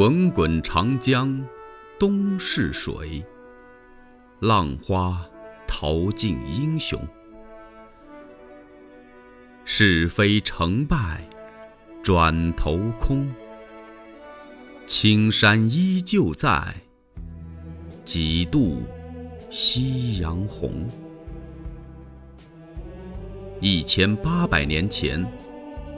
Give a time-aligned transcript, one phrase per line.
[0.00, 1.44] 滚滚长江
[1.98, 3.22] 东逝水，
[4.40, 5.22] 浪花
[5.68, 6.98] 淘尽英雄。
[9.66, 11.22] 是非成败
[12.02, 13.30] 转头空，
[14.86, 16.74] 青山依旧在，
[18.02, 18.82] 几度
[19.50, 20.88] 夕阳红。
[23.60, 25.22] 一千八百年前，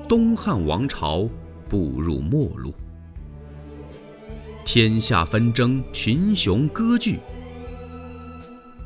[0.09, 1.29] 东汉王朝
[1.69, 2.75] 步入末路，
[4.75, 7.19] 天下纷争，群雄割据，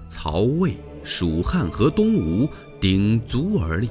[0.09, 2.49] 曹魏、蜀汉和东吴
[2.81, 3.89] 鼎足而立，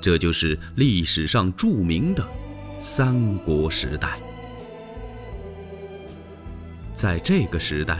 [0.00, 2.26] 这就是历史上著名的
[2.78, 4.18] 三国时代。
[6.94, 7.98] 在这个时代，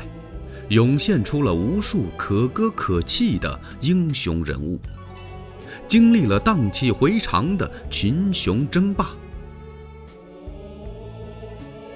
[0.70, 4.80] 涌现出了无数可歌可泣的英雄人物。
[5.86, 9.10] 经历了荡气回肠的群雄争霸，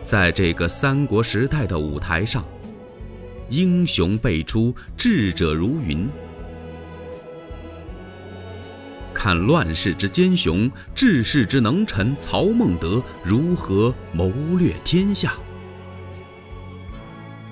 [0.04, 2.44] 在这个三国时代的舞台上，
[3.48, 6.06] 英雄辈出，智者如云。
[9.14, 15.32] 看乱世之奸雄、治世之能臣曹孟德如何谋略天下。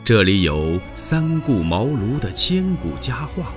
[0.05, 3.53] 这里有三顾茅庐的千古佳话。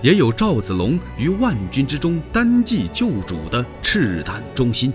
[0.00, 4.92] 也有赵子龙于万军之中单骑救主的赤胆忠心，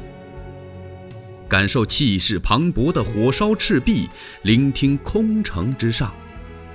[1.54, 4.10] 感受气势磅礴的火烧赤壁，
[4.42, 6.12] 聆听空城之上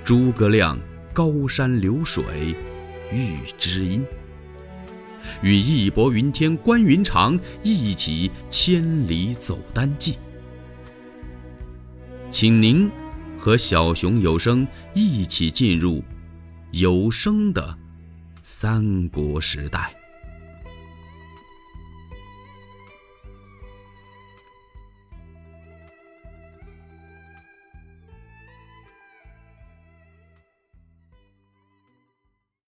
[0.05, 0.79] 诸葛亮
[1.13, 2.25] 高山流水
[3.13, 4.05] 遇知音，
[5.43, 10.17] 与义薄云天关云长一起千里走单骑，
[12.31, 12.89] 请您
[13.37, 16.05] 和小熊有声一起进入
[16.71, 17.75] 有声的。
[18.45, 19.98] 三国时代。